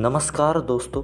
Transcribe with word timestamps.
नमस्कार 0.00 0.58
दोस्तों, 0.60 1.02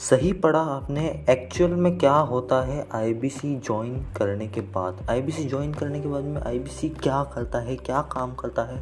सही 0.00 0.32
पढ़ा 0.32 0.58
आपने 0.60 1.06
एक्चुअल 1.30 1.70
में 1.70 1.98
क्या 1.98 2.12
होता 2.12 2.60
है 2.62 2.86
आईबीसी 2.94 3.54
ज्वाइन 3.56 3.96
करने 4.16 4.46
के 4.48 4.60
बाद? 4.60 4.98
आईबीसी 5.10 5.44
ज्वाइन 5.44 5.72
करने 5.74 6.00
के 6.00 6.08
बाद 6.08 6.24
में 6.24 6.40
आईबीसी 6.42 6.88
क्या 6.88 7.22
करता 7.24 7.58
है, 7.58 7.76
क्या 7.76 8.02
काम 8.12 8.34
करता 8.34 8.62
है, 8.62 8.78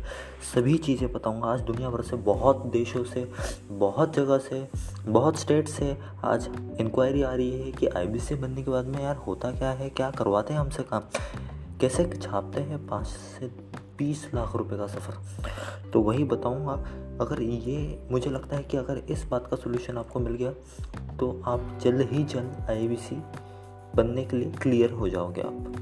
सभी 0.54 0.76
चीज़ें 0.79 1.12
बताऊँगा। 1.12 1.48
आज 1.48 1.61
दुनिया 1.61 1.90
भर 1.90 2.02
से, 2.02 2.16
बहुत 2.16 2.66
देशों 2.66 3.04
से, 3.04 3.26
बहुत 3.70 4.14
जगह 4.14 4.38
से, 4.38 4.66
बहुत 5.06 5.38
स्टेट 5.38 5.68
से 5.68 5.96
आज 6.25 6.48
इंक्वायरी 6.80 7.22
आ 7.22 7.34
रही 7.34 7.61
है 7.61 7.72
कि 7.72 7.86
आईबीसी 7.86 8.34
बनने 8.34 8.62
के 8.62 8.70
बाद 8.70 8.86
में 8.86 9.02
यार 9.02 9.16
होता 9.16 9.50
क्या 9.50 9.70
है, 9.70 9.88
क्या 9.91 10.11
करवाते 10.11 10.54
हैं 10.54 10.61
हमसे 10.61 10.82
काम? 10.82 11.02
कैसे 11.80 12.11
छापते 12.22 12.61
हैं 12.61 12.86
पाँच 12.86 13.07
से 13.07 13.50
बीस 14.00 14.30
लाख 14.34 14.54
रुपए 14.56 14.76
का 14.76 14.86
सफ़र। 14.86 15.90
तो 15.90 16.00
वही 16.00 16.24
बताऊँगा, 16.24 16.72
अगर 17.20 17.42
ये 17.42 17.98
मुझे 18.10 18.30
लगता 18.30 18.56
है 18.56 18.62
कि 18.62 18.77
अगर 18.77 19.02
इस 19.10 19.24
बात 19.30 19.46
का 19.46 19.56
सोल्यूशन 19.56 19.98
आपको 19.98 20.20
मिल 20.20 20.34
गया 20.34 20.52
तो 21.18 21.30
आप 21.46 21.78
जल्द 21.82 22.08
ही 22.12 22.24
जल्द 22.24 22.66
आई 22.70 22.98
बनने 23.96 24.24
के 24.24 24.36
लिए 24.36 24.52
क्लियर 24.52 24.91
हो 24.92 25.08
जाओगे 25.08 25.41
आप। 25.41 25.77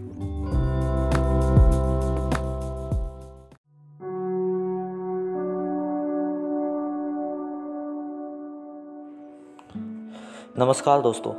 नमस्कार 10.58 11.00
दोस्तों, 11.02 11.32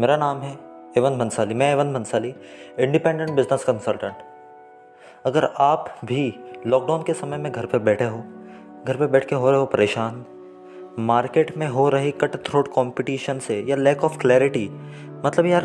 मेरा 0.00 0.16
नाम 0.16 0.40
है 0.40 0.52
एवन 0.98 1.18
बंसाली 1.18 1.54
मैं 1.54 1.72
Evan 1.72 1.92
Bansali 1.92 2.34
independent 2.78 3.30
business 3.30 3.64
consultant 3.64 4.35
अगर 5.26 5.44
आप 5.56 6.00
भी 6.04 6.34
लॉकडाउन 6.66 7.02
के 7.02 7.14
समय 7.14 7.36
में 7.36 7.52
घर 7.52 7.66
पर 7.66 7.78
बैठे 7.78 8.04
हो, 8.04 8.18
घर 8.86 8.96
पर 8.96 9.06
बैठ 9.06 9.24
के 9.24 9.34
हो 9.34 9.50
रहे 9.50 9.60
हो 9.60 9.66
परेशान 9.66 10.24
मार्केट 10.98 11.56
में 11.56 11.66
हो 11.68 11.88
रही 11.88 12.10
कट 12.10 12.36
थ्रोट 12.44 12.68
कॉम्पिटिशन 12.68 13.38
से 13.38 13.60
या 13.68 13.76
लैक 13.76 14.04
ऑफ़ 14.04 14.18
क्लैरिटी 14.18 14.68
मतलब 15.24 15.46
यार, 15.46 15.64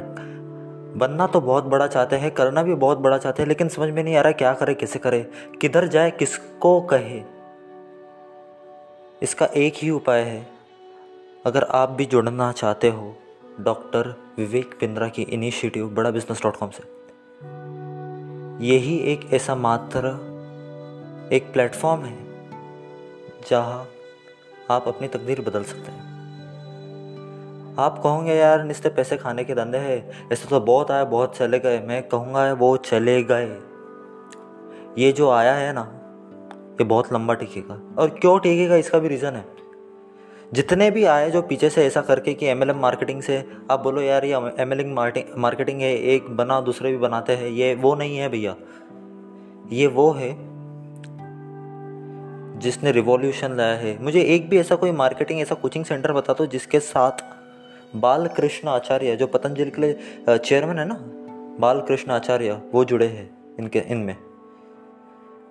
बनना 0.98 1.28
तो 1.28 1.42
बहुत 1.42 1.64
बड़ा 1.64 1.88
चाहते 1.88 2.16
हैं, 2.16 2.32
करना 2.32 2.64
भी 2.64 2.74
बहुत 2.74 2.98
बड़ा 2.98 3.18
चाहते 3.18 3.42
हैं, 3.42 3.48
लेकिन 3.48 3.68
समझ 3.68 3.90
में 3.90 4.04
नहीं 4.04 4.16
आ 4.16 4.22
रहा 4.22 4.32
क्या 4.32 4.54
करे, 4.54 4.74
किसे 4.74 5.00
करे, 5.00 5.32
किधर 5.62 5.88
जाए, 5.88 6.12
किसको 6.12 6.82
कहे। 6.82 7.22
इसका 9.24 9.46
एक 9.46 9.74
ही 9.76 9.90
उपाय 9.90 10.22
है। 10.22 10.48
अगर 11.46 11.64
आप 11.64 11.90
भी 11.90 12.06
जुड़ना 12.06 12.52
चाहते 12.52 12.90
हो 12.90 13.16
डॉक्टर 13.60 14.16
विवेक 14.38 14.76
पिंद्रा 14.80 15.08
की 15.08 15.22
इनिशिएटिव 15.22 15.90
बड़ा 15.90 16.12
बिज़नेस 16.12 16.44
डॉट 16.44 16.56
कॉम 16.56 16.70
से। 16.70 17.01
यही 18.62 18.98
एक 18.98 19.34
ऐसा 19.34 19.56
मात्र, 19.56 20.08
एक 21.34 21.50
प्लेटफॉर्म 21.54 22.02
है, 22.02 22.18
जहाँ 23.50 23.88
आप 24.72 24.88
अपनी 24.88 25.08
तकदीर 25.08 25.42
बदल 25.42 25.64
सकते 25.64 25.92
हैं। 25.92 26.10
आप 27.80 28.00
कहोगे, 28.04 28.34
यार 28.34 28.64
निस्ते 28.64 28.90
पैसे 28.90 29.18
खाने 29.18 29.44
के 29.44 29.56
धंधे 29.56 29.78
है 29.78 30.12
ऐसे 30.32 30.48
तो 30.48 30.60
बहुत 30.60 30.92
आया, 30.92 31.04
बहुत 31.04 31.38
चले 31.38 31.60
गए। 31.60 31.80
मैं 31.80 32.08
कहूँगा, 32.08 32.54
वो 32.54 32.78
चले 32.78 33.24
गए। 33.24 33.60
ये 34.98 35.12
जो 35.12 35.30
आया 35.30 35.54
है 35.54 35.74
ना, 35.74 35.82
ये 36.74 36.84
बहुत 36.84 37.14
लंबा 37.14 37.34
टिकेगा। 37.34 37.80
और 37.98 38.10
क्यों 38.10 38.40
टिकेगा, 38.40 38.76
इसका 38.76 39.00
भी 39.00 39.08
रीज़न 39.08 39.34
है। 39.34 39.61
जितने 40.54 40.92
भी 40.92 41.04
आए 41.06 41.30
जो 41.32 41.42
पीछे 41.42 41.70
से 41.70 41.86
ऐसा 41.86 42.02
करके 42.02 42.34
कि 42.34 42.46
एमएलएम 42.46 42.78
मार्केटिंग 42.78 43.22
से, 43.22 43.46
आप 43.72 43.80
बोलो, 43.80 44.02
यार, 44.02 44.26
ये 44.26 44.36
एम 44.60 44.74
एल 44.74 44.86
मार्केटिंग 45.38 45.82
है, 45.82 45.94
एक 45.96 46.30
बना, 46.30 46.62
दूसरे 46.62 46.92
भी 46.92 46.98
बनाते 46.98 47.34
हैं। 47.34 47.50
ये 47.50 47.74
वो 47.76 47.96
नहीं 47.96 48.18
है 48.18 48.30
भैया। 48.30 48.56
ये 49.72 49.88
वो 49.88 50.12
है 50.12 50.30
जिसने 52.60 52.92
रिवॉल्यूशन 52.92 53.52
लाया 53.52 53.76
है। 53.76 54.04
मुझे 54.04 54.22
एक 54.22 54.50
भी 54.50 54.60
ऐसा 54.60 54.76
कोई 54.76 54.92
मार्केटिंग 54.92 55.40
ऐसा 55.40 55.56
कोचिंग 55.56 55.86
सेंटर 55.86 56.14
बता 56.14 56.34
दो 56.34 56.46
जिसके 56.46 56.80
साथ 56.80 57.24
बाल 57.96 58.28
कृष्ण 58.28 58.68
आचार्य, 58.68 59.16
जो 59.16 59.28
पतंजलि 59.28 59.72
के 59.72 59.82
लिए 59.82 60.00
चेयरमैन 60.38 60.80
है 60.80 60.86
ना 60.88 60.98
बाल 61.60 61.82
कृष्ण 61.82 62.12
आचार्य, 62.12 62.62
वो 62.74 62.84
जुड़े 62.86 63.08
हैं 63.08 63.30
इनके, 63.60 63.80
इनमें। 63.80 64.16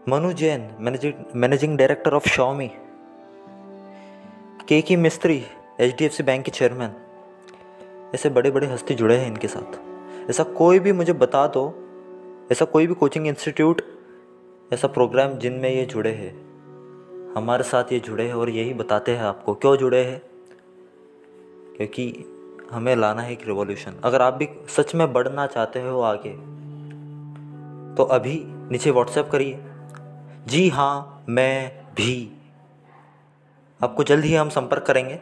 Manu 0.08 0.32
Jain 0.32 0.68
managing 0.80 1.14
managing 1.36 1.76
director 1.78 2.14
of 2.14 2.28
Xiaomi 2.28 2.70
Keki 4.82 4.96
Mistry 4.96 5.44
H 5.80 5.96
D 5.98 6.04
F 6.04 6.12
C 6.12 6.22
bank 6.22 6.44
के 6.44 6.50
चेयरमैन। 6.50 6.90
ऐसे 8.14 8.28
बड़े 8.28 8.50
बड़े 8.50 8.66
हस्ती 8.66 8.94
जुड़े 8.94 9.16
हैं 9.16 9.26
इनके 9.26 9.48
साथ। 9.48 9.80
ऐसा 10.30 10.44
कोई 10.44 10.78
भी 10.78 10.92
मुझे 10.92 11.12
बता 11.12 11.46
दो, 11.46 11.74
ऐसा 12.52 12.64
कोई 12.64 12.86
भी 12.86 12.94
कोचिंग 12.94 13.26
इंस्टीट्यूट, 13.26 13.82
ऐसा 14.72 14.88
प्रोग्राम 14.88 15.32
जिनमें 15.32 15.70
ये 15.70 15.86
जुड़े 15.86 16.10
हैं। 16.10 16.32
हमारे 17.34 17.62
साथ 17.62 17.84
ये 17.92 18.00
जुड़े 18.00 18.26
हैं 18.26 18.34
और 18.34 18.50
यही 18.50 18.74
बताते 18.74 19.16
हैं 19.16 19.22
आपको 19.22 19.54
क्यों 19.54 19.76
जुड़े 19.76 20.04
हैं। 20.04 20.22
क्योंकि 21.76 22.24
हमें 22.72 22.96
लाना 22.96 23.22
है 23.22 23.32
एक 23.32 23.46
रिवॉल्यूशन 23.46 23.94
अगर 24.04 24.22
आप 24.22 24.34
भी 24.34 24.48
सच 24.68 24.94
में 24.94 25.12
बढ़ना 25.12 25.46
चाहते 25.46 25.80
हो 25.80 26.00
आगे 26.00 26.32
तो 27.96 28.02
अभी 28.02 28.42
नीचे 28.46 28.90
व्हाट्सएप 28.90 29.28
करिए। 29.32 29.58
जी 30.46 30.68
हाँ 30.68 31.24
मैं 31.28 31.84
भी 31.94 32.39
आपको 33.80 34.04
जल्द 34.04 34.24
ही 34.24 34.34
हम 34.34 34.48
संपर्क 34.48 34.84
करेंगे। 34.86 35.14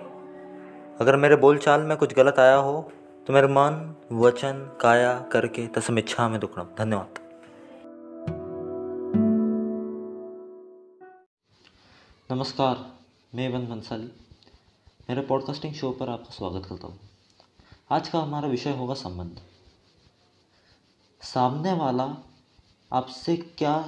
अगर 1.00 1.16
मेरे 1.16 1.36
बोलचाल 1.36 1.80
में 1.80 1.96
कुछ 1.96 2.14
गलत 2.14 2.38
आया 2.38 2.54
हो 2.56 2.80
तो 3.26 3.32
मेरे 3.32 3.46
मन, 3.46 3.94
वचन, 4.12 4.78
काया 4.80 5.12
करके 5.32 5.66
तसम 5.66 5.98
इच्छा 5.98 6.28
में 6.28 6.38
दुखड़ा 6.40 6.64
धन्यवाद। 6.78 7.18
नमस्कार, 12.30 12.84
मैं 13.34 13.48
वन 13.48 13.66
बंसाली 13.66 14.10
मेरे 15.08 15.20
पॉडकास्टिंग 15.20 15.74
शो 15.74 15.90
पर 15.90 16.08
आपका 16.08 16.30
स्वागत 16.30 16.66
करता 16.68 16.86
हूँ। 16.86 16.98
आज 17.90 18.08
का 18.08 18.18
हमारा 18.18 18.48
विषय 18.48 18.74
होगा 18.76 18.94
संबंध। 18.94 19.40
सामने 21.20 21.72
वाला 21.72 22.08
आपसे 22.90 23.36
क्या, 23.36 23.78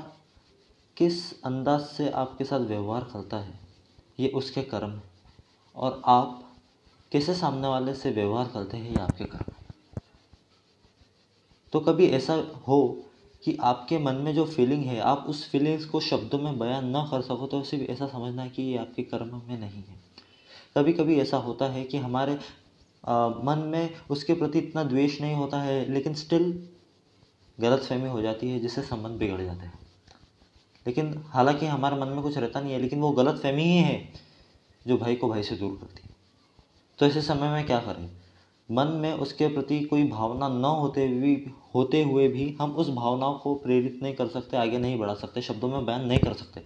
किस 0.97 1.43
अंदाज 1.43 1.81
से 1.81 2.09
आपके 2.11 2.45
साथ 2.45 2.61
व्यवहार 2.67 3.05
करता 3.13 3.37
है? 3.37 3.70
ये 4.21 4.29
उसके 4.29 4.63
कर्म 4.63 4.91
है। 4.91 5.03
और 5.77 6.03
आप 6.07 6.43
कैसे 7.13 7.35
सामने 7.35 7.69
वाले 7.69 7.95
से 7.95 8.11
व्यवहार 8.11 8.51
करते 8.55 8.77
हैं 8.77 8.91
ये 8.91 9.01
आपके 9.01 9.25
कर्म 9.25 9.53
है। 9.53 9.59
तो 11.73 11.81
कभी 11.81 12.07
ऐसा 12.07 12.35
हो 12.69 13.07
कि 13.43 13.57
आपके 13.61 13.99
मन 13.99 14.15
में 14.15 14.35
जो 14.35 14.45
फीलिंग 14.47 14.85
है 14.85 14.99
आप 15.01 15.27
उस 15.29 15.49
फीलिंग्स 15.51 15.85
को 15.85 16.01
शब्दों 16.01 16.39
में 16.39 16.59
बयान 16.59 16.89
ना 16.89 17.05
कर 17.11 17.23
सको 17.23 17.47
तो 17.47 17.63
सिर्फ़ 17.63 17.91
ऐसा 17.91 18.07
समझना 18.07 18.43
है 18.43 18.51
कि 18.51 18.63
ये 18.63 18.77
आपके 18.79 19.03
कर्म 19.03 19.43
में 19.49 19.59
नहीं 19.61 19.83
है। 19.83 19.99
कभी 20.77 20.93
कभी 20.93 21.19
ऐसा 21.21 21.37
होता 21.37 21.67
है 21.67 21.85
कि 21.85 21.99
हमारे 21.99 22.39
आ, 23.05 23.29
मन 23.29 23.59
में 23.59 23.95
उसके 24.11 24.35
प्रति 24.35 24.59
इतना 24.59 24.85
द्वेष 24.85 25.21
नहीं 25.21 25.35
होता 25.35 25.61
है 25.63 25.93
लेकिन 25.93 26.15
स्टिल 26.15 26.69
गलत 27.59 27.81
फहमी 27.81 28.09
हो 28.09 28.23
जाती 28.23 28.51
है 28.51 28.59
जिससे 28.61 28.83
संबंध 28.83 29.19
बिगड़ 29.19 29.41
जाते 29.41 29.67
हैं। 29.67 29.79
लेकिन 30.87 31.25
हालाँकि 31.27 31.67
हमारे 31.67 31.97
मन 31.97 32.09
में 32.09 32.23
कुछ 32.23 32.39
रहता 32.39 32.61
नहीं 32.61 32.73
है, 32.73 32.79
लेकिन 32.79 33.01
वो 33.01 33.11
गलत 33.11 33.41
फहमी 33.41 33.63
ही 33.63 33.77
है 33.77 34.13
जो 34.87 34.99
भाई 34.99 35.17
को 35.17 35.29
भाई 35.29 35.43
से 35.43 35.57
दूर 35.57 35.79
करती 35.81 36.03
है। 36.05 36.11
तो 36.99 37.07
ऐसे 37.07 37.23
समय 37.23 37.49
में 37.49 37.67
क्या 37.67 37.79
करें? 37.79 38.11
मन 38.71 38.87
में 38.87 39.13
उसके 39.13 39.49
प्रति 39.49 39.81
कोई 39.81 40.09
भावना 40.09 40.49
न 40.49 40.65
होते 40.65 41.09
भी, 41.09 41.51
होते 41.75 42.03
हुए 42.03 42.29
भी 42.29 42.57
हम 42.61 42.71
उस 42.71 42.91
भावनाओं 42.91 43.35
को 43.35 43.55
प्रेरित 43.55 44.01
नहीं 44.03 44.15
कर 44.15 44.29
सकते, 44.29 44.57
आगे 44.57 44.79
नहीं 44.79 44.99
बढ़ा 44.99 45.15
सकते, 45.15 45.43
शब्दों 45.43 45.69
में 45.69 45.87
बयान 45.87 46.05
नहीं 46.05 46.19
कर 46.19 46.33
सकते। 46.33 46.63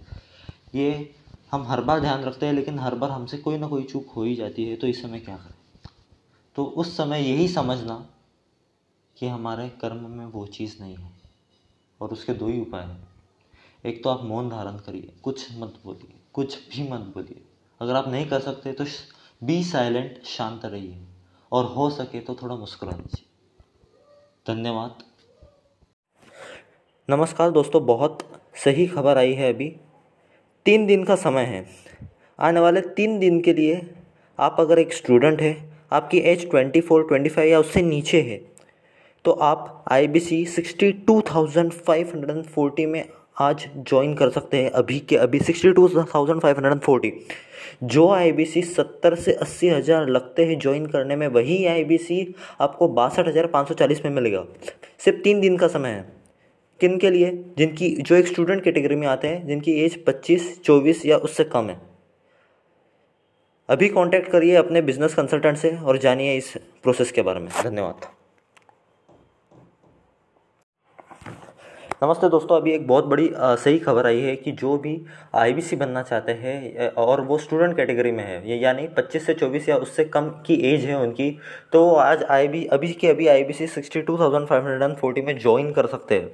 ये 0.74 1.14
हम 1.52 1.62
हर 1.62 1.80
बार 1.80 2.00
ध्यान 2.00 2.22
रखते 2.22 2.46
हैं, 2.46 2.52
लेकिन 2.52 2.78
हर 2.78 2.94
बार 2.94 3.10
हमसे 3.10 3.38
कोई 3.38 3.58
ना 3.58 3.68
कोई 3.68 3.82
चूक 3.82 4.08
हो 4.08 4.22
ही 4.22 4.34
जाती 4.34 4.64
है। 4.64 4.76
तो 4.76 4.86
इस 4.86 5.02
समय 5.02 5.20
क्या 5.20 5.36
करें? 5.36 5.54
तो 6.54 6.64
उस 6.64 6.96
समय 6.96 7.20
यही 7.20 7.48
समझना 7.48 8.06
कि 9.16 9.26
हमारे 9.26 9.68
कर्म 9.68 10.10
में 10.10 10.26
वो 10.26 10.46
चीज़ 10.46 10.82
नहीं 10.82 10.96
है 10.96 11.12
और 12.00 12.08
उसके 12.08 12.34
दो 12.34 12.48
ही 12.48 12.60
उपाय 12.60 12.82
हैं। 12.82 13.13
एक 13.84 14.02
तो 14.04 14.10
आप 14.10 14.22
मौन 14.24 14.48
धारण 14.48 14.76
करिए, 14.76 15.08
कुछ 15.22 15.46
मत 15.52 15.72
बोलिए, 15.84 16.14
कुछ 16.34 16.56
भी 16.68 16.82
मत 16.90 17.00
बोलिए। 17.14 17.40
अगर 17.80 17.94
आप 17.94 18.08
नहीं 18.08 18.26
कर 18.26 18.40
सकते 18.40 18.72
तो 18.72 18.84
बी 19.42 19.62
साइलेंट 19.64 20.22
शांत 20.26 20.64
रहिए। 20.64 20.98
और 21.52 21.64
हो 21.66 21.88
सके 21.90 22.20
तो 22.20 22.34
थोड़ा 22.34 22.54
मुस्कुरा 22.56 22.92
दीजिए। 22.92 23.26
धन्यवाद। 24.46 25.02
नमस्कार 27.08 27.50
दोस्तों, 27.50 27.84
बहुत 27.86 28.22
सही 28.64 28.86
खबर 28.86 29.18
आई 29.18 29.32
है 29.32 29.52
अभी। 29.52 29.68
तीन 30.66 30.86
दिन 30.86 31.04
का 31.04 31.16
समय 31.16 31.44
है। 31.44 31.64
आने 32.38 32.60
वाले 32.60 32.80
तीन 32.96 33.18
दिन 33.18 33.40
के 33.40 33.52
लिए 33.52 33.80
आप 34.38 34.56
अगर 34.60 34.78
एक 34.78 34.92
स्टूडेंट 34.92 35.40
है, 35.40 35.52
आपकी 35.92 36.18
age 36.20 36.48
twenty 36.50 36.80
four 36.80 37.06
twenty 37.08 37.30
five 37.30 37.50
या 37.50 37.58
उससे 37.60 37.82
नीचे 37.82 38.20
है 38.22 38.38
तो 39.24 39.32
आप 39.42 39.84
I 39.92 40.06
B 40.06 40.20
C 40.20 40.44
sixty 40.46 40.90
two 40.92 41.20
thousand 41.28 41.72
five 41.72 42.08
hundred 42.08 42.36
and 42.36 42.44
forty 42.46 42.86
में 42.86 43.04
आज 43.36 43.66
ज्वाइन 43.78 44.14
कर 44.14 44.30
सकते 44.30 44.62
हैं 44.62 44.70
अभी 44.70 44.98
के 45.00 45.16
अभी 45.16 45.38
sixty 45.40 45.72
two 45.72 45.88
thousand 45.88 46.40
five 46.40 46.56
hundred 46.56 46.72
and 46.72 46.80
forty 46.80 47.12
जो 47.84 48.08
आई 48.10 48.32
बी 48.32 48.44
सी 48.44 48.62
सत्तर 48.62 49.14
से 49.14 49.32
अस्सी 49.32 49.68
हज़ार 49.68 50.08
लगते 50.08 50.44
हैं 50.46 50.58
ज्वाइन 50.58 50.86
करने 50.86 51.16
में, 51.16 51.26
वही 51.28 51.64
आई 51.66 51.84
बी 51.84 51.98
सी 51.98 52.34
आपको 52.60 52.88
बासठ 52.88 53.28
हज़ार 53.28 53.46
पाँच 53.46 53.68
सौ 53.68 53.74
चालीस 53.74 54.04
में 54.04 54.12
मिलेगा। 54.12 54.44
सिर्फ़ 54.98 55.18
तीन 55.20 55.40
दिन 55.40 55.56
का 55.56 55.68
समय 55.68 55.88
है। 55.88 56.06
किन 56.80 56.96
के 56.98 57.10
लिए? 57.10 57.30
जिनकी, 57.58 57.90
जो 57.90 58.14
एक 58.14 58.26
स्टूडेंट 58.26 58.62
कैटेगरी 58.64 58.96
में 58.96 59.06
आते 59.06 59.28
हैं, 59.28 59.46
जिनकी 59.46 59.72
एज 59.84 60.04
पच्चीस, 60.04 60.62
चौबीस 60.62 61.04
या 61.06 61.16
उससे 61.18 61.44
कम 61.44 61.70
है। 61.70 61.80
अभी 63.68 63.88
कांटेक्ट 63.88 64.30
करिए 64.30 64.56
अपने 64.56 64.82
बिज़नेस 64.82 65.14
कंसल्टेंट 65.14 65.56
से 65.56 65.76
और 65.76 65.98
जानिए 65.98 66.36
इस 66.36 66.56
प्रोसेस 66.82 67.12
के 67.12 67.22
बारे 67.22 67.40
में। 67.40 67.48
धन्यवाद। 67.62 68.13
नमस्ते 72.04 72.28
दोस्तों 72.28 72.56
अभी 72.56 72.72
एक 72.72 72.86
बहुत 72.86 73.04
बड़ी 73.04 73.28
आ, 73.30 73.54
सही 73.54 73.78
खबर 73.78 74.06
आई 74.06 74.20
है 74.20 74.34
कि 74.36 74.52
जो 74.52 74.76
भी 74.78 74.90
आईबीसी 75.34 75.76
बनना 75.76 76.02
चाहते 76.02 76.32
हैं 76.32 76.88
और 76.92 77.20
वो 77.20 77.38
स्टूडेंट 77.38 77.76
कैटेगरी 77.76 78.10
में 78.12 78.22
है 78.24 78.58
यानी 78.58 78.86
25 78.98 79.26
से 79.26 79.34
24 79.34 79.68
या 79.68 79.76
उससे 79.76 80.04
कम 80.06 80.28
की 80.46 80.54
एज 80.72 80.84
है 80.84 80.98
उनकी 81.00 81.30
तो 81.72 81.88
आज 81.94 82.24
आई 82.30 82.48
बी 82.48 82.64
अभी 82.72 82.92
के 82.92 83.08
अभी 83.08 83.28
I 83.28 83.44
B 83.44 83.52
C 83.52 83.66
sixty 83.68 84.02
two 84.02 84.18
thousand 84.18 84.46
five 84.46 84.62
hundred 84.62 84.82
and 84.82 84.96
forty 84.98 85.22
में 85.22 85.38
ज्वाइन 85.38 85.72
कर 85.72 85.86
सकते 85.86 86.14
हैं। 86.14 86.30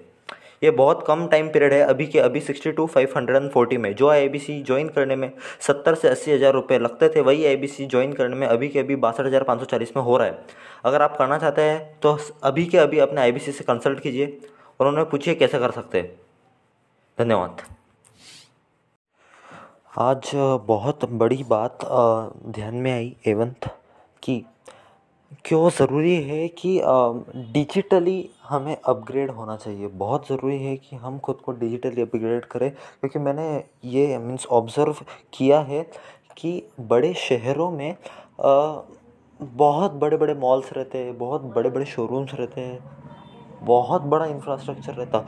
ये 0.63 0.71
बहुत 0.73 1.05
कम 1.07 1.27
टाइम 1.29 1.49
पीरियड 1.49 1.73
है 1.73 1.81
अभी 1.85 2.07
के 2.07 2.19
अभी 2.21 2.41
sixty 2.41 2.73
two 2.73 2.87
five 2.89 3.15
hundred 3.17 3.37
and 3.37 3.51
forty 3.51 3.77
में। 3.77 3.95
जो 3.95 4.09
आई 4.11 4.29
बी 4.29 4.39
सी 4.39 4.61
ज्वाइन 4.63 4.89
करने 4.91 5.17
में 5.17 5.31
सत्तर 5.67 5.95
से 5.95 6.09
अस्सी 6.09 6.33
हज़ार 6.33 6.53
रुपये 6.53 6.79
लगते 6.79 7.09
थे 7.09 7.21
वही 7.23 7.47
आई 7.47 7.57
बी 7.57 7.67
सी 7.69 7.87
ज्वाइन 7.87 8.13
करने 8.13 8.37
में 8.37 8.47
अभी 8.47 8.69
के 8.69 8.81
अभी 8.81 8.97
बासठ 8.99 9.27
हज़ार 9.27 9.43
पाँच 9.45 9.61
सौ 9.61 9.67
चालीस 9.67 9.97
में 9.97 10.03
हो 10.03 10.17
रहा 10.17 10.27
है। 10.27 10.39
अगर 10.85 11.03
आप 11.03 11.17
करना 11.19 11.39
चाहते 11.39 11.63
हैं 11.63 11.99
तो 12.03 12.19
अभी 12.45 12.67
के 12.67 12.79
अभी 12.79 12.99
अपने 13.01 13.21
आई 13.21 13.33
बी 13.33 13.41
सी 13.41 13.53
से 13.53 13.65
कंसल्ट 13.65 14.01
कीजिए। 14.01 14.39
और 14.81 14.87
उन्हें 14.87 15.09
पूछिए 15.11 15.35
कैसे 15.35 15.59
कर 15.59 15.71
सकते 15.71 16.01
हैं। 16.01 16.11
धन्यवाद। 17.19 17.63
आज 19.99 20.31
बहुत 20.67 21.05
बड़ी 21.13 21.43
बात 21.45 21.79
ध्यान 22.49 22.75
में 22.75 22.91
आई, 22.93 23.15
एवंत, 23.27 23.69
कि 24.23 24.45
क्यों 25.45 25.69
ज़रूरी 25.71 26.15
है 26.23 26.47
कि 26.51 26.81
डिजिटली 27.53 28.31
हमें 28.45 28.77
अपग्रेड 28.77 29.31
होना 29.31 29.57
चाहिए। 29.57 29.87
बहुत 29.89 30.29
ज़रूरी 30.29 30.59
है 30.59 30.77
कि 30.77 30.97
हम 30.97 31.19
खुद 31.19 31.37
को 31.37 31.53
डिजिटली 31.55 32.03
अपग्रेड 32.03 32.45
करें, 32.45 32.71
क्योंकि 32.71 33.19
मैंने 33.19 33.65
ये 33.87 34.19
मीन्स 34.19 34.47
ऑब्ज़र्व 34.49 35.05
किया 35.35 35.61
है 35.63 35.83
कि 36.37 36.63
बड़े 36.83 37.13
शहरों 37.19 37.71
में 37.71 37.97
बहुत 39.41 39.93
बड़े 39.93 40.17
बड़े 40.17 40.35
मॉल्स 40.37 40.73
रहते 40.73 40.99
हैं, 40.99 41.17
बहुत 41.19 41.43
बड़े 41.55 41.71
बड़े 41.71 41.85
शोरूम्स 41.87 42.35
रहते 42.35 42.61
हैं। 42.61 42.79
बहुत 43.63 44.03
बड़ा 44.03 44.27
इंफ्रास्ट्रक्चर 44.27 44.93
रहता। 44.95 45.25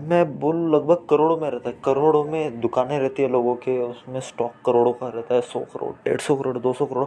मैं 0.00 0.38
बोलूँ, 0.40 0.70
लगभग 0.70 1.06
करोड़ों 1.10 1.36
में 1.36 1.48
रहता 1.50 1.68
है। 1.68 1.76
करोड़ों 1.84 2.24
में 2.24 2.60
दुकानें 2.60 2.98
रहती 2.98 3.22
है 3.22 3.28
लोगों 3.28 3.54
के, 3.56 3.78
उसमें 3.80 4.20
स्टॉक 4.20 4.52
करोड़ों 4.66 4.92
का 4.92 5.08
रहता 5.08 5.34
है, 5.34 5.40
सौ 5.42 5.60
करोड़, 5.72 5.92
डेढ़ 6.04 6.20
सौ 6.20 6.36
करोड़, 6.36 6.58
दो 6.58 6.72
सौ 6.72 6.86
करोड़। 6.86 7.06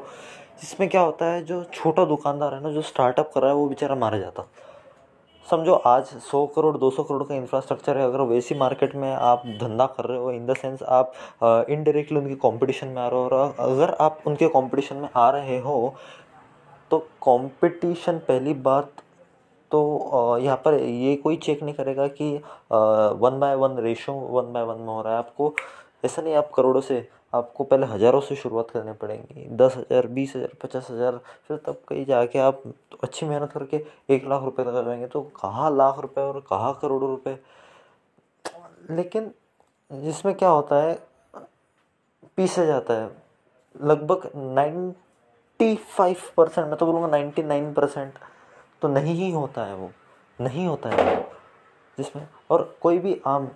जिसमें 0.61 0.87
क्या 0.89 1.01
होता 1.01 1.25
है, 1.25 1.43
जो 1.45 1.63
छोटा 1.65 2.05
दुकानदार 2.05 2.53
है 2.53 2.61
ना, 2.63 2.71
जो 2.71 2.81
स्टार्टअप 2.81 3.31
कर 3.33 3.41
रहा 3.41 3.49
है, 3.49 3.55
वो 3.55 3.67
बेचारा 3.67 3.95
मारा 3.95 4.17
जाता। 4.17 4.47
समझो, 5.47 5.73
आज 5.73 6.05
सौ 6.23 6.45
करोड़, 6.47 6.77
दो 6.77 6.89
सौ 6.89 7.03
करोड़ 7.03 7.23
का 7.23 7.35
इंफ्रास्ट्रक्चर 7.35 7.97
है, 7.97 8.03
अगर 8.05 8.21
वैसी 8.27 8.55
मार्केट 8.55 8.95
में 8.95 9.11
आप 9.11 9.43
धंधा 9.61 9.85
कर 9.87 10.05
रहे 10.05 10.17
हो 10.17 10.31
इन 10.31 10.45
द 10.45 10.55
सेंस 10.55 10.83
आप 10.83 11.13
इनडायरेक्टली 11.43 12.19
उनके 12.19 12.35
कंपटीशन 12.39 12.87
में 12.87 13.01
आ 13.01 13.07
रहे 13.07 13.19
हो, 13.19 13.25
और 13.25 13.55
अगर 13.59 13.95
आप 14.01 14.19
उनके 14.27 14.47
कंपटीशन 14.49 14.95
में 14.95 15.09
आ 15.15 15.29
रहे 15.29 15.59
हो 15.59 15.93
तो 16.91 16.99
कंपटीशन 17.23 18.17
पहली 18.27 18.53
बात 18.61 18.91
तो 19.71 20.37
यहाँ 20.37 20.57
पर 20.65 20.73
ये 20.73 21.15
कोई 21.15 21.35
चेक 21.37 21.63
नहीं 21.63 21.73
करेगा 21.75 22.07
कि 22.09 22.33
one 22.71 23.39
by 23.39 23.55
one 23.55 23.77
ratio 23.79 24.13
one 24.13 24.51
by 24.53 24.63
one 24.63 24.79
में 24.79 24.87
हो 24.87 25.01
रहा 25.01 25.13
है 25.13 25.19
आपको। 25.19 25.53
ऐसा 26.05 26.21
नहीं, 26.21 26.35
आप 26.35 26.51
करोड़ों 26.55 26.81
से, 26.81 27.07
आपको 27.33 27.63
पहले 27.63 27.85
हज़ारों 27.87 28.19
से 28.21 28.35
शुरुआत 28.35 28.71
करनी 28.71 28.93
पड़ेगी। 28.93 29.47
दस 29.57 29.75
हज़ार, 29.77 30.07
बीस 30.07 30.35
हज़ार, 30.35 30.51
पचास 30.63 30.87
हज़ार, 30.91 31.19
फिर 31.47 31.57
तब 31.65 31.77
कहीं 31.89 32.05
जाके 32.05 32.39
आप 32.39 32.61
तो 32.65 32.97
अच्छी 33.03 33.25
मेहनत 33.25 33.51
करके 33.51 33.83
एक 34.09 34.27
लाख 34.29 34.43
रुपए 34.43 34.63
लगा 34.63 34.81
जाएँगे 34.81 35.07
तो 35.07 35.21
कहाँ 35.41 35.75
लाख 35.75 35.99
रुपए 35.99 36.21
और 36.21 36.39
कहाँ 36.49 36.77
करोड़ों 36.81 37.09
रुपए? 37.09 37.37
लेकिन 38.91 39.31
जिसमें 39.91 40.33
क्या 40.35 40.49
होता 40.49 40.81
है, 40.83 40.93
पीसे 42.37 42.65
जाता 42.65 42.93
है। 42.93 43.09
लगभग 43.75 44.29
नाइन्टी 44.35 45.75
फाइव 45.75 46.17
परसेंट, 46.37 46.67
मैं 46.67 46.77
तो 46.77 46.85
बोलूँगा 46.85 47.07
नाइन्टी 47.07 47.43
नाइन 47.43 47.73
परसेंट 47.73 48.13
तो 48.81 48.87
नहीं 48.87 49.13
ही 49.15 49.31
होता 49.31 49.65
है 49.65 49.75
वो, 49.75 49.89
नहीं 50.39 50.65
होता 50.67 50.89
है 50.89 51.15
वो, 51.15 51.23
जिसमें 51.97 52.27
और 52.49 52.63
कोई 52.81 52.97
भी 52.99 53.19
आम 53.27 53.47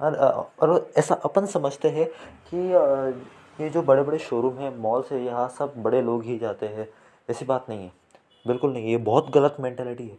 और 0.61 0.91
ऐसा 0.97 1.15
अपन 1.25 1.45
समझते 1.45 1.89
हैं 1.89 2.07
कि 2.47 2.57
ये 3.59 3.69
जो 3.69 3.81
बड़े 3.81 4.03
बड़े 4.03 4.17
शोरूम 4.19 4.57
हैं 4.57 4.75
मॉल 4.77 5.01
से 5.09 5.23
यहाँ 5.23 5.47
सब 5.49 5.73
बड़े 5.77 6.01
लोग 6.01 6.23
ही 6.23 6.37
जाते 6.37 6.67
हैं, 6.67 6.87
ऐसी 7.29 7.45
बात 7.45 7.69
नहीं 7.69 7.83
है, 7.83 7.91
बिल्कुल 8.45 8.73
नहीं, 8.73 8.87
ये 8.87 8.97
बहुत 8.99 9.29
गलत 9.33 9.57
मैंटेलिटी 9.59 10.07
है। 10.07 10.17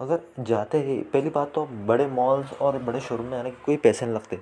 अगर 0.00 0.20
जाते 0.40 0.78
ही, 0.78 0.98
पहली 1.02 1.30
बात 1.30 1.52
तो 1.54 1.64
बड़े 1.66 2.06
मॉल्स 2.08 2.52
और 2.52 2.78
बड़े 2.78 3.00
शोरूम 3.00 3.26
में 3.26 3.38
आने 3.38 3.50
के 3.50 3.64
कोई 3.64 3.76
पैसे 3.76 4.06
नहीं 4.06 4.14
लगते। 4.14 4.38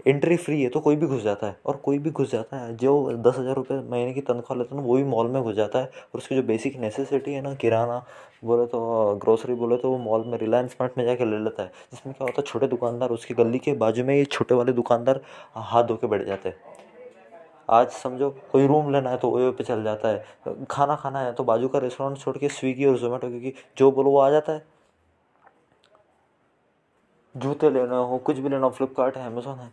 एंट्री 0.00 0.36
फ्री 0.36 0.62
है 0.62 0.68
तो 0.68 0.80
कोई 0.80 0.96
भी 0.96 1.06
घुस 1.06 1.22
जाता 1.22 1.46
है। 1.46 1.56
और 1.66 1.76
कोई 1.76 1.98
भी 1.98 2.10
घुस 2.10 2.30
जाता 2.30 2.56
है, 2.56 2.76
जो 2.76 3.12
दस 3.14 3.38
हज़ार 3.38 3.54
रुपये 3.54 3.78
महीने 3.80 4.12
की 4.12 4.20
तनख्वाह 4.20 4.58
लेता 4.58 4.74
है 4.74 4.80
ना, 4.80 4.86
वो 4.86 4.96
भी 4.96 5.04
मॉल 5.04 5.28
में 5.28 5.42
घुस 5.42 5.54
जाता 5.54 5.78
है। 5.78 5.84
और 5.84 6.18
उसकी 6.18 6.34
जो 6.34 6.42
बेसिक 6.42 6.76
नेसेसिटी 6.80 7.32
है 7.32 7.40
ना, 7.40 7.54
किराना, 7.54 7.98
बोले 8.44 8.66
तो 8.66 9.14
ग्रोसरी 9.22 9.54
बोले 9.54 9.76
तो 9.76 9.90
वो 9.90 9.98
मॉल 9.98 10.24
में 10.26 10.36
रिलायंस 10.38 10.76
मार्ट 10.80 10.98
में 10.98 11.04
जाके 11.04 11.24
ले 11.24 11.38
लेता 11.38 11.62
है। 11.62 11.72
जिसमें 11.92 12.14
क्या 12.14 12.24
होता 12.24 12.40
है, 12.40 12.42
छोटे 12.42 12.66
दुकानदार, 12.66 13.10
उसकी 13.10 13.34
गली 13.34 13.58
के 13.58 13.72
बाजू 13.74 14.04
में 14.04 14.14
ये 14.16 14.24
छोटे 14.24 14.54
वाले 14.54 14.72
दुकानदार 14.72 15.20
हाथ 15.54 15.84
धो 15.84 15.96
के 15.96 16.06
बैठ 16.06 16.26
जाते 16.26 16.48
हैं। 16.48 16.56
आज 17.70 17.88
समझो, 17.92 18.30
कोई 18.52 18.66
रूम 18.66 18.92
लेना 18.92 19.10
है 19.10 19.16
तो 19.16 19.30
ओयो 19.30 19.52
पे 19.52 19.64
चल 19.64 19.84
जाता 19.84 20.08
है। 20.08 20.64
खाना 20.70 20.96
खाना 20.96 21.20
है 21.20 21.32
तो 21.32 21.44
बाजू 21.44 21.68
का 21.68 21.78
रेस्टोरेंट 21.78 22.18
छोड़ 22.18 22.36
के 22.38 22.48
स्विगी 22.50 22.84
और 22.84 22.98
जोमेटो 22.98 23.28
क्योंकि 23.28 23.52
जो 23.78 23.90
बोलो 23.92 24.10
वो 24.10 24.18
आ 24.18 24.28
जाता 24.30 24.52
है। 24.52 24.62
जूते 27.34 27.70
लेना 27.70 27.96
हो, 27.96 28.18
कुछ 28.18 28.38
भी 28.38 28.48
लेना 28.48 28.66
हो 28.66 28.70
फ्लिपकार्ट 28.70 29.16
है 29.16 29.26
अमेजोन 29.26 29.58
है। 29.58 29.72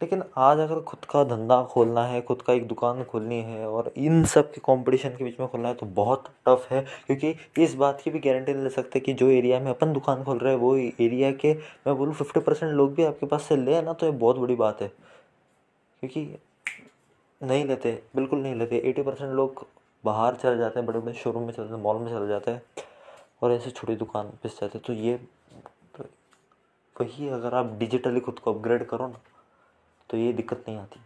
लेकिन 0.00 0.22
आज 0.36 0.58
अगर 0.58 0.80
खुद 0.80 1.04
का 1.04 1.22
धंधा 1.24 1.62
खोलना 1.64 2.04
है, 2.06 2.20
खुद 2.22 2.42
का 2.42 2.52
एक 2.52 2.66
दुकान 2.68 3.02
खोलनी 3.04 3.40
है 3.42 3.68
और 3.68 3.92
इन 3.96 4.24
सब 4.24 4.50
के 4.52 4.60
कंपटीशन 4.60 5.16
के 5.16 5.24
बीच 5.24 5.38
में 5.40 5.48
खोलना 5.48 5.68
है 5.68 5.74
तो 5.74 5.86
बहुत 5.86 6.24
टफ 6.48 6.66
है। 6.70 6.80
क्योंकि 7.06 7.34
इस 7.58 7.74
बात 7.74 8.00
की 8.00 8.10
भी 8.10 8.18
गारंटी 8.18 8.52
नहीं 8.52 8.62
ले 8.62 8.70
सकते 8.70 9.00
कि 9.00 9.12
जो 9.12 9.28
एरिया 9.30 9.60
में 9.60 9.70
अपन 9.70 9.92
दुकान 9.92 10.24
खोल 10.24 10.38
रहे 10.38 10.52
हैं, 10.52 10.60
वो 10.60 10.76
एरिया 10.76 11.30
के 11.32 11.52
मैं 11.86 11.96
बोलूँ 11.96 12.14
फिफ्टी 12.14 12.40
परसेंट 12.40 12.72
लोग 12.72 12.94
भी 12.94 13.04
आपके 13.04 13.26
पास 13.26 13.42
से 13.42 13.56
ले 13.56 13.80
ना 13.82 13.92
तो 13.92 14.06
ये 14.06 14.12
बहुत 14.14 14.38
बड़ी 14.38 14.54
बात 14.54 14.82
है। 14.82 14.88
क्योंकि 16.02 16.38
नहीं 17.40 17.64
लेते, 17.64 18.02
बिल्कुल 18.16 18.38
नहीं 18.38 18.54
लेते। 18.54 18.76
एटी 18.84 19.02
परसेंट 19.02 19.30
लोग 19.32 19.66
बाहर 20.04 20.34
चले 20.34 20.56
जाते 20.58 20.78
हैं, 20.80 20.86
बड़े 20.86 20.98
बड़े 20.98 21.12
शोरूम 21.12 21.42
में 21.42 21.52
चले 21.52 21.64
जाते 21.64 21.74
हैं 21.74 21.82
मॉल 21.82 21.96
में 21.96 22.10
चले 22.10 22.28
जाते 22.28 22.50
हैं 22.50 22.62
और 23.42 23.52
ऐसे 23.52 23.70
छोटी 23.70 23.96
दुकान 23.96 24.30
पिस 24.42 24.60
जाते 24.60 24.78
हैं। 24.78 24.84
तो 24.86 24.92
ये 24.92 25.16
तो 25.96 26.04
वही 26.96 27.28
अगर 27.28 27.54
आप 27.54 27.76
डिजिटली 27.78 28.20
खुद 28.20 28.38
को 28.38 28.52
अपग्रेड 28.52 28.86
करो 28.86 29.06
ना 29.06 29.20
तो 30.10 30.16
ये 30.16 30.32
दिक्कत 30.32 30.64
नहीं 30.68 30.78
आती। 30.78 31.00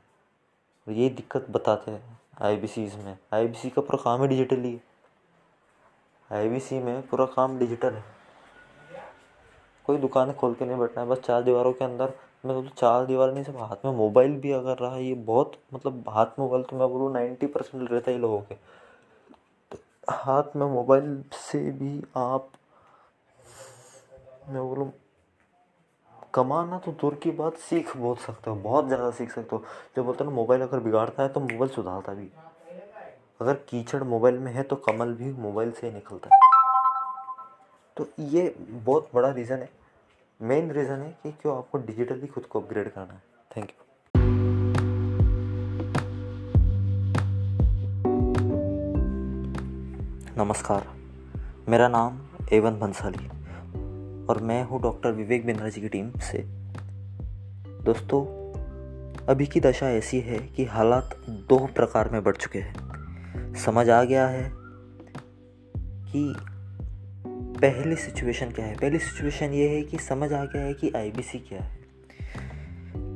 और 0.86 0.94
ये 0.94 1.08
दिक्कत 1.10 1.46
बताते 1.50 1.90
हैं 1.90 2.18
आई 2.42 2.56
बी 2.56 2.66
सीज़ 2.66 2.96
में। 2.96 3.16
आई 3.34 3.46
बी 3.46 3.58
सी 3.58 3.70
का 3.70 3.82
पूरा 3.82 4.02
काम 4.02 4.22
ही 4.22 4.28
डिजिटली 4.28 4.72
है 4.72 4.80
आई 6.30 6.48
बी 6.48 6.60
सी 6.60 6.78
में 6.78 7.00
पूरा 7.02 7.24
काम 7.26 7.58
डिजिटल 7.58 7.94
है। 7.94 8.04
कोई 9.86 9.96
दुकान 9.98 10.32
खोल 10.32 10.54
के 10.54 10.64
नहीं 10.64 10.78
बैठना 10.78 11.02
है। 11.02 11.08
बस 11.08 11.18
चार 11.18 11.42
दीवारों 11.42 11.72
के 11.72 11.84
अंदर, 11.84 12.12
मैं 12.46 12.54
बोलूँ 12.54 12.70
चार 12.70 13.06
दीवार 13.06 13.32
नहीं 13.32 13.44
सब 13.44 13.56
हाथ 13.58 13.84
में 13.84 13.92
मोबाइल 13.92 14.36
भी 14.40 14.50
अगर 14.52 14.78
रहा 14.78 14.96
ये 14.96 15.14
बहुत 15.14 15.56
मतलब 15.74 16.08
हाथ 16.08 16.26
में 16.26 16.44
मोबाइल 16.46 16.62
तो 16.64 16.76
मैं 16.76 16.88
बोलूँ 16.88 17.12
नाइन्टी 17.12 17.46
परसेंट 17.46 17.90
रहता 17.90 18.10
ही 18.10 18.18
लोगों 18.18 18.40
के। 18.42 18.54
तो 19.72 19.78
हाथ 20.10 20.56
में 20.56 20.66
मोबाइल 20.66 21.22
से 21.32 21.58
भी 21.72 22.02
आप, 22.16 22.48
मैं 24.48 24.62
बोलूँ 24.62 24.90
कमाना 26.34 26.78
तो 26.78 26.92
दूर 27.00 27.14
की 27.22 27.30
बात 27.30 27.56
सीख 27.58 27.96
बहुत 27.96 28.20
सकते 28.20 28.50
हो, 28.50 28.56
बहुत 28.56 28.86
ज़्यादा 28.86 29.10
सीख 29.10 29.30
सकते 29.30 29.56
हो। 29.56 29.62
जो 29.96 30.02
बोलते 30.04 30.24
हैं 30.24 30.30
ना, 30.30 30.34
मोबाइल 30.36 30.62
अगर 30.62 30.80
बिगाड़ता 30.80 31.22
है 31.22 31.28
तो 31.28 31.40
मोबाइल 31.40 31.70
सुधारता 31.70 32.12
भी। 32.14 32.28
अगर 33.40 33.54
कीचड़ 33.68 34.02
मोबाइल 34.04 34.38
में 34.38 34.52
है 34.52 34.62
तो 34.62 34.76
कमल 34.78 35.12
भी 35.14 35.32
मोबाइल 35.32 35.70
से 35.70 35.86
ही 35.86 35.92
निकलता 35.94 36.28
है। 36.28 36.38
तो 37.96 38.06
ये 38.20 38.54
बहुत 38.58 39.08
बड़ा 39.14 39.30
रीज़न 39.30 39.56
है। 39.56 39.68
मेन 40.40 40.70
रीज़न 40.70 40.98
है 40.98 41.10
कि 41.22 41.32
क्यों 41.32 41.56
आपको 41.56 41.78
डिजिटली 41.80 42.26
खुद 42.26 42.44
को 42.44 42.60
अपग्रेड 42.60 42.92
करना 42.92 43.12
है। 43.12 43.22
थैंक 43.56 43.70
यू 43.70 43.88
नमस्कार, 50.36 50.86
मेरा 51.68 51.88
नाम 51.88 52.20
एवन 52.52 52.78
भंसाली। 52.78 53.28
और 54.30 54.42
मैं 54.42 54.64
हूँ 54.64 54.82
डॉक्टर 54.82 55.12
विवेक 55.12 55.46
बिंद्रा 55.46 55.68
जी 55.68 55.80
की 55.80 55.88
टीम 55.88 56.10
से। 56.10 56.38
दोस्तों, 57.84 58.20
अभी 59.26 59.46
की 59.46 59.60
दशा 59.60 59.90
ऐसी 59.90 60.20
है 60.20 60.38
कि 60.38 60.64
हालात 60.64 61.16
दो 61.28 61.66
प्रकार 61.66 62.08
में 62.08 62.22
बढ़ 62.22 62.36
चुके 62.36 62.58
हैं। 62.58 62.74
समझ 63.54 63.90
आ 63.90 64.04
गया 64.04 64.28
है 64.28 64.52
कि 66.12 66.34
पहली 67.60 67.96
सिचुएशन 67.96 68.50
क्या 68.50 68.66
है? 68.66 68.76
पहली 68.76 68.98
सिचुएशन 68.98 69.46
ये 69.46 69.68
है 69.68 69.82
कि 69.82 69.98
समझ 69.98 70.32
आ 70.32 70.44
गया 70.44 70.62
है 70.62 70.74
कि 70.74 70.92
आईबीसी 70.96 71.38
क्या 71.38 71.60
है। 71.60 71.78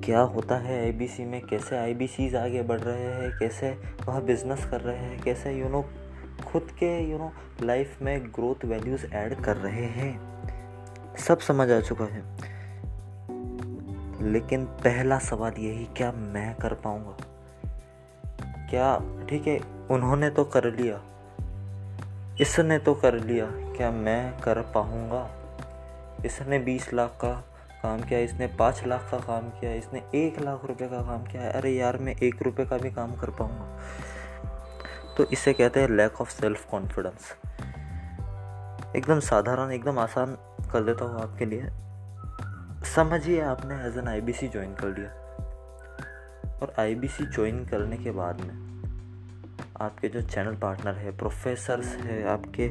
क्या 0.01 0.21
होता 0.21 0.57
है 0.57 0.85
आईबीसी 0.85 1.25
में? 1.25 1.47
कैसे 1.47 1.77
आईबीसीज 1.77 2.35
आगे 2.35 2.63
बढ़ 2.63 2.81
रहे 2.81 3.05
हैं? 3.05 3.39
कैसे 3.39 3.79
वह 4.07 4.21
बिज़नेस 4.21 4.65
कर 4.71 4.81
रहे 4.81 4.97
हैं? 4.97 5.23
कैसे 5.23 5.53
यू 5.53 5.69
नो 5.69 5.85
खुद 6.47 6.63
के 6.63 7.11
यू 7.11 7.19
नो 7.19 7.33
लाइफ 7.63 8.03
में 8.03 8.27
ग्रोथ 8.27 8.65
वैल्यूज़ 8.65 9.07
ऐड 9.07 9.41
कर 9.41 9.57
रहे 9.57 9.85
हैं? 9.85 10.34
सब 11.19 11.39
समझ 11.39 11.71
आ 11.71 11.81
चुका 11.81 12.05
है। 12.05 12.55
लेकिन 14.33 14.65
पहला 14.65 15.19
सवाल 15.19 15.53
यही, 15.59 15.85
क्या 15.85 16.13
मैं 16.13 16.55
कर 16.55 16.75
पाऊँगा? 16.75 17.17
क्या, 18.71 18.99
ठीक 19.27 19.47
है, 19.47 19.61
उन्होंने 19.91 20.31
तो 20.31 20.45
कर 20.45 20.65
लिया। 20.65 21.03
इसने 22.41 22.79
तो 22.79 22.95
कर 22.95 23.15
लिया। 23.15 23.47
क्या 23.47 23.91
मैं 23.91 24.41
कर 24.41 24.63
पाऊँगा? 24.63 25.31
इसने 26.25 26.59
बीस 26.59 26.95
लाख 26.95 27.11
का 27.11 27.45
काम 27.83 28.01
किया, 28.01 28.21
इसने 28.21 28.47
पाँच 28.47 28.83
लाख 28.87 29.09
का 29.11 29.19
काम 29.19 29.49
किया, 29.49 29.73
इसने 29.73 30.03
एक 30.15 30.41
लाख 30.41 30.65
रुपए 30.65 30.89
का 30.89 31.03
काम 31.03 31.25
किया। 31.25 31.51
अरे 31.51 31.71
यार, 31.71 31.97
मैं 31.97 32.17
एक 32.17 32.43
रुपए 32.43 32.65
का 32.65 32.79
भी 32.79 32.91
काम 32.91 33.17
कर 33.17 33.31
पाऊँगा। 33.31 33.79
तो 35.17 35.25
इसे 35.25 35.53
कहते 35.53 35.81
हैं 35.81 35.89
लैक 35.89 36.21
ऑफ़ 36.21 36.31
सेल्फ 36.31 36.71
कॉन्फिडेंस 36.71 37.37
एकदम 38.97 39.21
साधारण, 39.21 39.71
एकदम 39.71 39.99
आसान 39.99 40.39
कर 40.75 40.83
देता 40.83 41.05
हूँ 41.05 41.21
आपके 41.23 41.47
लिए। 41.47 41.69
समझिए 42.87 43.41
आपने 43.43 43.75
एज 43.87 43.99
एन 43.99 44.09
आई 44.09 44.21
ज्वाइन 44.21 44.75
कर 44.75 44.99
लिया। 44.99 45.11
और 46.55 46.75
आईबीसी 46.79 47.25
ज्वाइन 47.27 47.65
करने 47.67 47.97
के 47.97 48.11
बाद 48.11 48.41
में 48.41 48.63
आपके 49.81 50.09
जो 50.09 50.21
चैनल 50.23 50.55
पार्टनर 50.57 50.95
है 50.95 51.17
प्रोफेसर्स 51.19 51.87
है, 51.97 52.23
आपके 52.29 52.69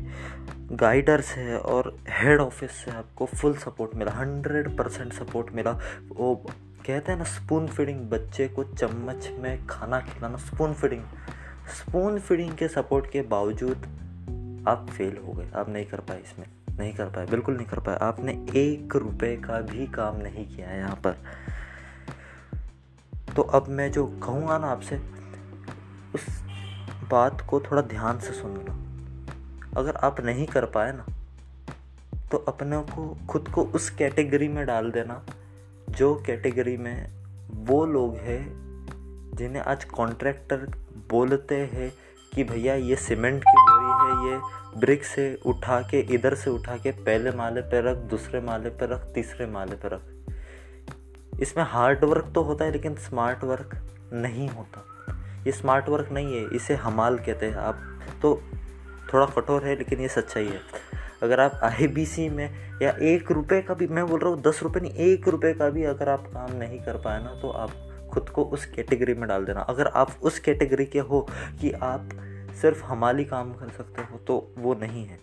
गाइडर्स 0.76 1.32
है 1.32 1.58
और 1.60 1.96
हेड 2.10 2.40
ऑफ़िस 2.40 2.72
से 2.76 2.92
आपको 2.92 3.26
फुल 3.26 3.56
सपोर्ट 3.58 3.96
मिला 3.96 4.12
हंड्रेड 4.12 4.78
परसेंट 4.78 5.14
सपोर्ट 5.14 5.52
मिला। 5.52 5.72
वो 6.10 6.36
कहते 6.86 7.12
हैं 7.12 7.18
ना 7.20 7.26
स्पून 7.26 7.68
फीडिंग 7.68 8.00
बच्चे 8.10 8.48
को 8.48 8.64
चम्मच 8.64 9.30
में 9.40 9.66
खाना 9.68 10.00
खिलाना 10.02 10.38
स्पून 10.38 10.74
फीडिंग 10.74 11.04
स्पून 11.76 12.20
फीडिंग 12.20 12.56
के 12.58 12.68
सपोर्ट 12.68 13.12
के 13.12 13.22
बावजूद 13.28 14.66
आप 14.68 14.90
फेल 14.90 15.18
हो 15.18 15.34
गए, 15.34 15.50
आप 15.56 15.70
नहीं 15.70 15.86
कर 15.86 16.00
पाए 16.00 16.22
इसमें। 16.22 16.46
नहीं 16.80 16.94
कर 16.94 17.06
पाए, 17.06 17.26
बिल्कुल 17.26 17.56
नहीं 17.58 17.68
कर 17.68 17.80
पाए। 17.80 17.98
आपने 18.02 18.32
एक 18.56 18.96
रुपए 18.96 19.36
का 19.38 19.60
भी 19.62 19.88
काम 19.88 20.18
नहीं 20.18 20.46
किया 20.48 20.68
है 20.70 20.78
यहाँ 20.80 20.96
पर। 21.06 21.18
तो 23.36 23.42
अब 23.42 23.68
मैं 23.70 23.92
जो 23.92 24.06
कहूँगा 24.24 24.58
ना 24.58 24.68
आपसे, 24.68 24.98
उस 26.16 26.26
बात 27.12 27.42
को 27.50 27.60
थोड़ा 27.60 27.82
ध्यान 27.82 28.20
से 28.20 28.34
सुनना 28.34 28.80
अगर 29.78 29.96
आप 29.96 30.20
नहीं 30.22 30.46
कर 30.48 30.66
पाए 30.66 30.92
ना 30.92 31.06
तो 32.32 32.38
अपने 32.38 32.78
को, 32.92 33.18
खुद 33.30 33.48
को 33.48 33.64
उस 33.66 33.90
कैटेगरी 33.90 34.48
में 34.48 34.66
डाल 34.66 34.92
देना, 34.92 35.22
जो 35.90 36.14
कैटेगरी 36.26 36.76
में 36.78 37.08
वो 37.66 37.86
लोग 37.86 38.16
हैं, 38.18 38.42
जिन्हें 39.36 39.64
आज 39.64 39.84
कॉन्ट्रैक्टर 39.84 40.66
बोलते 41.10 41.56
हैं 41.74 41.92
कि 42.34 42.44
भैया 42.44 42.76
ये 42.76 42.96
सीमेंट 42.96 43.44
की 43.44 43.63
ये 44.26 44.40
ब्रिक 44.80 45.04
से 45.04 45.40
उठा 45.46 45.82
के, 45.82 46.00
इधर 46.00 46.36
से 46.36 46.50
उठा 46.50 46.78
के, 46.78 46.92
पहले 46.92 47.32
माले 47.32 47.62
पर 47.62 47.84
रख, 47.84 47.98
दूसरे 47.98 48.40
माले 48.42 48.70
पर 48.70 48.90
रख, 48.90 49.02
तीसरे 49.14 49.46
माले 49.46 49.76
पर 49.76 49.92
रख। 49.92 51.40
इसमें 51.40 51.64
हार्ड 51.64 52.04
वर्क 52.04 52.32
तो 52.36 52.42
होता 52.42 52.66
है, 52.66 52.72
लेकिन 52.72 52.96
स्मार्ट 52.96 53.44
वर्क 53.44 53.76
नहीं 54.14 54.50
होता। 54.50 54.86
ये 55.46 55.52
स्मार्ट 55.52 55.90
वर्क 55.90 56.12
नहीं 56.12 56.36
है, 56.36 56.46
इसे 56.56 56.76
हमाल 56.76 57.18
कहते 57.18 57.46
हैं 57.46 57.56
आप। 57.56 57.80
तो 58.22 58.42
थोड़ा 59.14 59.26
कठोर 59.26 59.64
है, 59.64 59.76
लेकिन 59.76 60.00
ये 60.00 60.08
सच्चाई 60.08 60.48
है। 60.48 60.60
अगर 61.24 61.40
आप 61.40 61.60
आईबीसी 61.64 62.30
में 62.30 62.80
या 62.82 62.92
एक 63.02 63.32
रुपये 63.32 63.62
का 63.62 63.74
भी, 63.74 63.88
मैं 63.88 64.06
बोल 64.08 64.20
रहा 64.20 64.30
हूँ, 64.30 64.42
दस 64.42 64.60
रुपये 64.64 64.82
नहीं, 64.82 64.94
एक 64.94 65.28
रुपये 65.28 65.54
का 65.54 65.70
भी 65.70 65.84
अगर 65.84 66.10
आप 66.10 66.28
काम 66.28 66.56
नहीं 66.58 66.80
कर 66.80 66.98
पाए 66.98 67.24
ना 67.24 67.34
तो 67.42 67.50
आप 67.50 67.72
खुद 68.14 68.30
को 68.30 68.44
उस 68.44 68.66
कैटेगरी 68.66 69.14
में 69.14 69.28
डाल 69.28 69.46
देना। 69.46 69.62
अगर 69.62 69.88
आप 69.88 70.12
उस 70.22 70.40
कैटेगरी 70.40 70.86
के 70.86 71.00
हो 71.00 71.28
कि 71.62 71.72
आप 71.72 72.10
सिर्फ़ 72.62 72.84
हमाली 72.84 73.26
काम 73.26 73.54
कर 73.54 73.70
सकते 73.70 74.02
हो 74.02 74.18
तो 74.18 74.38
वो 74.58 74.74
नहीं 74.76 75.06
है। 75.06 75.20